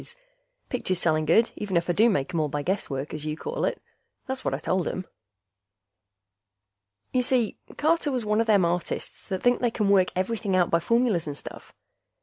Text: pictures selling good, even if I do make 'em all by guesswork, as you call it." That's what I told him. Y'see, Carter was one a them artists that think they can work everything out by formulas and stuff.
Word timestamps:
pictures 0.67 0.97
selling 0.97 1.25
good, 1.25 1.51
even 1.55 1.77
if 1.77 1.87
I 1.87 1.93
do 1.93 2.09
make 2.09 2.33
'em 2.33 2.39
all 2.39 2.47
by 2.49 2.63
guesswork, 2.63 3.13
as 3.13 3.23
you 3.23 3.37
call 3.37 3.65
it." 3.65 3.79
That's 4.25 4.43
what 4.43 4.55
I 4.55 4.57
told 4.57 4.87
him. 4.87 5.05
Y'see, 7.13 7.59
Carter 7.77 8.11
was 8.11 8.25
one 8.25 8.41
a 8.41 8.43
them 8.43 8.65
artists 8.65 9.27
that 9.27 9.43
think 9.43 9.59
they 9.59 9.69
can 9.69 9.89
work 9.89 10.07
everything 10.15 10.55
out 10.55 10.71
by 10.71 10.79
formulas 10.79 11.27
and 11.27 11.37
stuff. 11.37 11.71